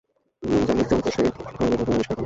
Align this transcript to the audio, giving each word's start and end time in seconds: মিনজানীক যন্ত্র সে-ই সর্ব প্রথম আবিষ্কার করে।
মিনজানীক 0.43 0.87
যন্ত্র 0.89 1.09
সে-ই 1.11 1.29
সর্ব 1.29 1.37
প্রথম 1.39 1.93
আবিষ্কার 1.93 2.07
করে। 2.07 2.19